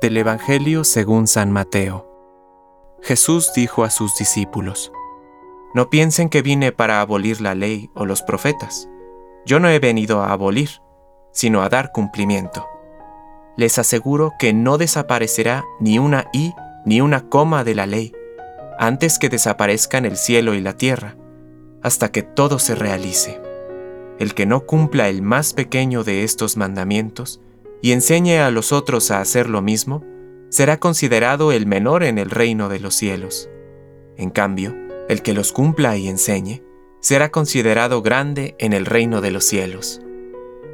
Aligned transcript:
Del 0.00 0.16
Evangelio 0.16 0.84
según 0.84 1.26
San 1.26 1.52
Mateo. 1.52 2.08
Jesús 3.02 3.52
dijo 3.54 3.84
a 3.84 3.90
sus 3.90 4.16
discípulos, 4.16 4.92
No 5.74 5.90
piensen 5.90 6.28
que 6.28 6.42
vine 6.42 6.72
para 6.72 7.00
abolir 7.00 7.40
la 7.40 7.54
ley 7.54 7.90
o 7.94 8.06
los 8.06 8.22
profetas. 8.22 8.88
Yo 9.44 9.60
no 9.60 9.68
he 9.68 9.78
venido 9.78 10.22
a 10.22 10.32
abolir, 10.32 10.70
sino 11.32 11.62
a 11.62 11.68
dar 11.68 11.92
cumplimiento. 11.92 12.66
Les 13.56 13.78
aseguro 13.78 14.32
que 14.38 14.52
no 14.52 14.78
desaparecerá 14.78 15.64
ni 15.78 15.98
una 15.98 16.28
i 16.32 16.52
ni 16.84 17.00
una 17.00 17.28
coma 17.28 17.62
de 17.62 17.74
la 17.74 17.86
ley, 17.86 18.12
antes 18.78 19.18
que 19.18 19.28
desaparezcan 19.28 20.04
el 20.04 20.16
cielo 20.16 20.54
y 20.54 20.60
la 20.60 20.76
tierra, 20.76 21.16
hasta 21.82 22.10
que 22.10 22.22
todo 22.22 22.58
se 22.58 22.74
realice. 22.74 23.40
El 24.18 24.34
que 24.34 24.46
no 24.46 24.66
cumpla 24.66 25.08
el 25.08 25.22
más 25.22 25.52
pequeño 25.52 26.02
de 26.04 26.24
estos 26.24 26.56
mandamientos, 26.56 27.40
y 27.82 27.92
enseñe 27.92 28.38
a 28.38 28.50
los 28.50 28.72
otros 28.72 29.10
a 29.10 29.20
hacer 29.20 29.50
lo 29.50 29.60
mismo, 29.60 30.04
será 30.48 30.78
considerado 30.78 31.50
el 31.50 31.66
menor 31.66 32.04
en 32.04 32.16
el 32.16 32.30
reino 32.30 32.68
de 32.68 32.78
los 32.78 32.94
cielos. 32.94 33.50
En 34.16 34.30
cambio, 34.30 34.74
el 35.08 35.22
que 35.22 35.34
los 35.34 35.52
cumpla 35.52 35.96
y 35.96 36.08
enseñe, 36.08 36.62
será 37.00 37.30
considerado 37.30 38.00
grande 38.00 38.54
en 38.58 38.72
el 38.72 38.86
reino 38.86 39.20
de 39.20 39.32
los 39.32 39.44
cielos. 39.44 40.00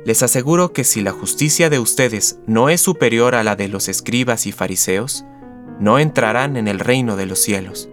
Les 0.05 0.23
aseguro 0.23 0.73
que 0.73 0.85
si 0.85 1.01
la 1.01 1.13
justicia 1.13 1.71
de 1.71 1.79
ustedes 1.79 2.39
no 2.47 2.69
es 2.69 2.83
superior 2.83 3.35
a 3.35 3.43
la 3.43 3.57
de 3.57 3.69
los 3.69 3.89
escribas 3.89 4.47
y 4.47 4.53
fariseos, 4.53 5.25
no 5.81 5.99
entrarán 5.99 6.57
en 6.57 6.69
el 6.69 6.79
reino 6.79 7.17
de 7.17 7.27
los 7.27 7.39
cielos. 7.39 7.89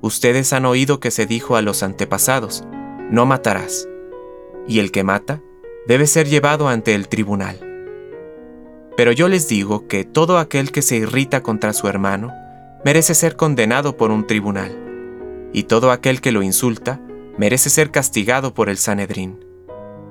Ustedes 0.00 0.52
han 0.52 0.64
oído 0.64 1.00
que 1.00 1.10
se 1.10 1.26
dijo 1.26 1.56
a 1.56 1.62
los 1.62 1.82
antepasados, 1.82 2.64
no 3.10 3.26
matarás, 3.26 3.88
y 4.66 4.78
el 4.78 4.90
que 4.90 5.04
mata 5.04 5.42
debe 5.86 6.06
ser 6.06 6.28
llevado 6.28 6.68
ante 6.68 6.94
el 6.94 7.08
tribunal. 7.08 7.71
Pero 8.96 9.12
yo 9.12 9.28
les 9.28 9.48
digo 9.48 9.88
que 9.88 10.04
todo 10.04 10.38
aquel 10.38 10.70
que 10.70 10.82
se 10.82 10.96
irrita 10.96 11.42
contra 11.42 11.72
su 11.72 11.88
hermano 11.88 12.32
merece 12.84 13.14
ser 13.14 13.36
condenado 13.36 13.96
por 13.96 14.10
un 14.10 14.26
tribunal, 14.26 14.76
y 15.52 15.64
todo 15.64 15.90
aquel 15.90 16.20
que 16.20 16.32
lo 16.32 16.42
insulta 16.42 17.00
merece 17.38 17.70
ser 17.70 17.90
castigado 17.90 18.52
por 18.54 18.68
el 18.68 18.76
Sanedrín, 18.76 19.44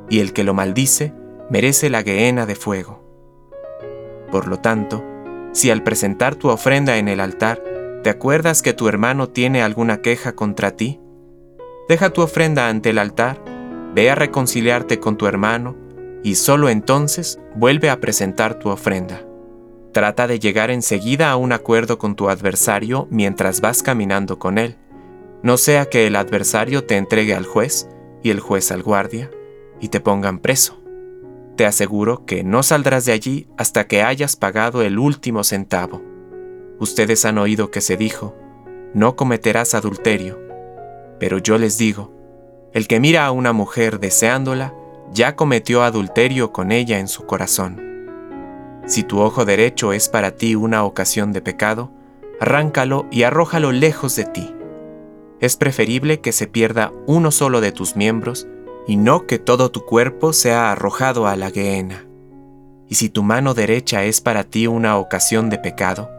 y 0.10 0.20
el 0.20 0.34
que 0.34 0.44
lo 0.44 0.54
maldice 0.54 1.14
merece 1.50 1.90
la 1.90 2.02
gehenna 2.02 2.46
de 2.46 2.56
fuego. 2.56 3.04
Por 4.32 4.48
lo 4.48 4.58
tanto, 4.58 5.04
si 5.52 5.70
al 5.70 5.84
presentar 5.84 6.36
tu 6.36 6.50
ofrenda 6.50 6.98
en 6.98 7.08
el 7.08 7.20
altar 7.20 7.62
te 8.04 8.10
acuerdas 8.10 8.62
que 8.62 8.74
tu 8.74 8.88
hermano 8.88 9.30
tiene 9.30 9.62
alguna 9.62 10.02
queja 10.02 10.34
contra 10.34 10.72
ti, 10.72 11.00
deja 11.88 12.10
tu 12.10 12.22
ofrenda 12.22 12.70
ante 12.70 12.92
el 12.92 12.98
altar, 12.98 13.44
ve 13.94 14.10
a 14.10 14.16
reconciliarte 14.16 15.00
con 15.00 15.18
tu 15.18 15.28
hermano 15.28 15.76
y 16.24 16.36
solo 16.36 16.70
entonces 16.70 17.40
vuelve 17.56 17.90
a 17.90 18.00
presentar 18.00 18.60
tu 18.60 18.70
ofrenda. 18.70 19.22
Trata 19.92 20.28
de 20.28 20.40
llegar 20.40 20.72
enseguida 20.72 21.32
a 21.32 21.36
un 21.36 21.52
acuerdo 21.52 21.98
con 21.98 22.16
tu 22.16 22.30
adversario 22.30 23.08
mientras 23.10 23.62
vas 23.62 23.84
caminando 23.84 24.40
con 24.40 24.58
él, 24.58 24.78
no 25.44 25.58
sea 25.58 25.86
que 25.86 26.06
el 26.06 26.16
adversario 26.16 26.84
te 26.84 26.98
entregue 26.98 27.34
al 27.34 27.46
juez 27.46 27.90
y 28.22 28.30
el 28.30 28.40
juez 28.40 28.72
al 28.72 28.84
guardia 28.84 29.32
y 29.80 29.90
te 29.90 30.00
pongan 30.00 30.40
preso. 30.40 30.80
Te 31.56 31.66
aseguro 31.66 32.26
que 32.26 32.44
no 32.44 32.62
saldrás 32.62 33.06
de 33.06 33.12
allí 33.12 33.48
hasta 33.58 33.88
que 33.88 34.04
hayas 34.04 34.36
pagado 34.36 34.84
el 34.84 35.00
último 35.00 35.44
centavo. 35.44 36.02
Ustedes 36.80 37.26
han 37.26 37.40
oído 37.40 37.72
que 37.72 37.82
se 37.82 37.98
dijo, 37.98 38.36
no 38.94 39.16
cometerás 39.16 39.74
adulterio, 39.74 40.40
pero 41.20 41.40
yo 41.40 41.58
les 41.58 41.78
digo, 41.78 42.14
el 42.74 42.88
que 42.88 43.00
mira 43.00 43.26
a 43.26 43.32
una 43.32 43.52
mujer 43.52 44.00
deseándola, 44.00 44.74
ya 45.14 45.36
cometió 45.36 45.84
adulterio 45.84 46.52
con 46.52 46.72
ella 46.72 47.00
en 47.00 47.08
su 47.08 47.26
corazón. 47.26 47.82
Si 48.86 49.04
tu 49.04 49.20
ojo 49.20 49.46
derecho 49.46 49.94
es 49.94 50.10
para 50.10 50.32
ti 50.32 50.56
una 50.56 50.84
ocasión 50.84 51.34
de 51.34 51.42
pecado, 51.42 51.92
arráncalo 52.40 53.06
y 53.12 53.24
arrójalo 53.24 53.72
lejos 53.72 54.16
de 54.16 54.26
ti. 54.26 54.56
Es 55.40 55.58
preferible 55.58 56.22
que 56.22 56.32
se 56.32 56.48
pierda 56.48 56.92
uno 57.08 57.32
solo 57.32 57.62
de 57.62 57.72
tus 57.72 57.96
miembros 57.96 58.48
y 58.88 58.98
no 58.98 59.28
que 59.28 59.38
todo 59.38 59.70
tu 59.70 59.86
cuerpo 59.86 60.34
sea 60.34 60.72
arrojado 60.72 61.28
a 61.28 61.36
la 61.36 61.52
gehenna. 61.52 62.06
Y 62.88 62.96
si 62.96 63.10
tu 63.10 63.24
mano 63.24 63.54
derecha 63.54 64.04
es 64.04 64.22
para 64.22 64.44
ti 64.44 64.68
una 64.68 64.98
ocasión 64.98 65.50
de 65.50 65.58
pecado, 65.58 66.10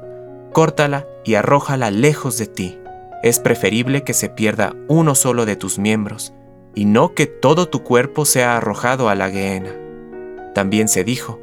córtala 0.52 1.06
y 1.24 1.34
arrójala 1.34 1.90
lejos 1.90 2.38
de 2.38 2.46
ti. 2.46 2.78
Es 3.22 3.38
preferible 3.38 4.02
que 4.02 4.14
se 4.14 4.28
pierda 4.28 4.74
uno 4.88 5.14
solo 5.14 5.44
de 5.44 5.56
tus 5.56 5.78
miembros 5.78 6.34
y 6.74 6.84
no 6.84 7.14
que 7.14 7.26
todo 7.26 7.68
tu 7.68 7.82
cuerpo 7.82 8.24
sea 8.24 8.56
arrojado 8.56 9.08
a 9.08 9.14
la 9.14 9.30
gehenna. 9.30 9.74
También 10.54 10.88
se 10.88 11.04
dijo, 11.04 11.40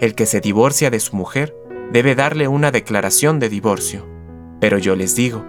el 0.00 0.14
que 0.14 0.26
se 0.26 0.40
divorcia 0.40 0.90
de 0.90 1.00
su 1.00 1.16
mujer 1.16 1.54
debe 1.92 2.14
darle 2.14 2.48
una 2.48 2.70
declaración 2.70 3.38
de 3.38 3.48
divorcio. 3.48 4.06
Pero 4.60 4.78
yo 4.78 4.96
les 4.96 5.14
digo, 5.14 5.44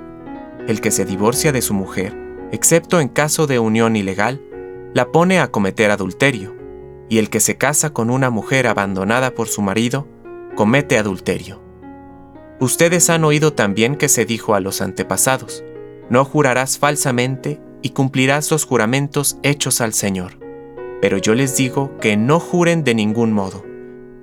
el 0.67 0.81
que 0.81 0.91
se 0.91 1.05
divorcia 1.05 1.51
de 1.51 1.61
su 1.61 1.73
mujer, 1.73 2.15
excepto 2.51 2.99
en 2.99 3.09
caso 3.09 3.47
de 3.47 3.59
unión 3.59 3.95
ilegal, 3.95 4.41
la 4.93 5.11
pone 5.11 5.39
a 5.39 5.49
cometer 5.49 5.91
adulterio, 5.91 6.55
y 7.09 7.17
el 7.17 7.29
que 7.29 7.39
se 7.39 7.57
casa 7.57 7.91
con 7.91 8.09
una 8.09 8.29
mujer 8.29 8.67
abandonada 8.67 9.31
por 9.31 9.47
su 9.47 9.61
marido, 9.61 10.07
comete 10.55 10.97
adulterio. 10.97 11.61
Ustedes 12.59 13.09
han 13.09 13.23
oído 13.23 13.53
también 13.53 13.95
que 13.95 14.09
se 14.09 14.25
dijo 14.25 14.53
a 14.53 14.59
los 14.59 14.81
antepasados, 14.81 15.63
no 16.09 16.25
jurarás 16.25 16.77
falsamente 16.77 17.59
y 17.81 17.91
cumplirás 17.91 18.51
los 18.51 18.65
juramentos 18.65 19.37
hechos 19.43 19.81
al 19.81 19.93
Señor. 19.93 20.39
Pero 21.01 21.17
yo 21.17 21.33
les 21.33 21.57
digo 21.57 21.97
que 21.99 22.17
no 22.17 22.39
juren 22.39 22.83
de 22.83 22.93
ningún 22.93 23.33
modo, 23.33 23.63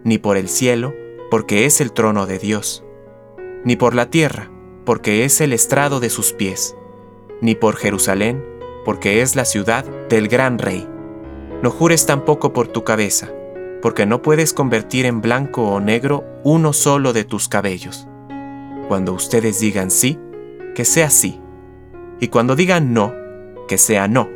ni 0.05 0.19
por 0.19 0.37
el 0.37 0.49
cielo, 0.49 0.95
porque 1.31 1.67
es 1.67 1.81
el 1.81 1.93
trono 1.93 2.27
de 2.27 2.39
Dios, 2.39 2.85
ni 3.65 3.77
por 3.77 3.95
la 3.95 4.11
tierra, 4.11 4.51
porque 4.85 5.25
es 5.25 5.41
el 5.41 5.53
estrado 5.53 6.01
de 6.01 6.09
sus 6.09 6.33
pies, 6.33 6.77
ni 7.41 7.55
por 7.55 7.77
Jerusalén, 7.77 8.45
porque 8.85 9.21
es 9.21 9.37
la 9.37 9.45
ciudad 9.45 9.85
del 10.09 10.29
gran 10.29 10.59
rey. 10.59 10.89
No 11.63 11.71
jures 11.71 12.07
tampoco 12.07 12.53
por 12.53 12.69
tu 12.69 12.85
cabeza, 12.85 13.31
porque 13.83 14.07
no 14.07 14.23
puedes 14.23 14.53
convertir 14.53 15.05
en 15.05 15.21
blanco 15.21 15.65
o 15.65 15.81
negro 15.81 16.25
uno 16.45 16.73
solo 16.73 17.13
de 17.13 17.25
tus 17.25 17.49
cabellos. 17.49 18.07
Cuando 18.89 19.13
ustedes 19.13 19.61
digan 19.61 19.91
sí, 19.91 20.19
que 20.75 20.85
sea 20.85 21.11
sí, 21.11 21.41
y 22.21 22.29
cuando 22.29 22.57
digan 22.57 22.95
no, 22.95 23.13
que 23.69 23.79
sea 23.79 24.09
no. 24.09 24.29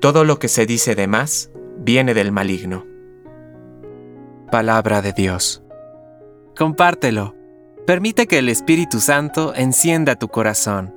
Todo 0.00 0.24
lo 0.24 0.40
que 0.40 0.48
se 0.48 0.66
dice 0.66 0.96
de 0.96 1.06
más 1.06 1.52
viene 1.78 2.12
del 2.14 2.32
maligno. 2.32 2.84
Palabra 4.50 5.00
de 5.00 5.12
Dios. 5.12 5.62
Compártelo. 6.56 7.36
Permite 7.86 8.26
que 8.26 8.38
el 8.38 8.48
Espíritu 8.48 8.98
Santo 8.98 9.54
encienda 9.54 10.16
tu 10.16 10.26
corazón. 10.26 10.92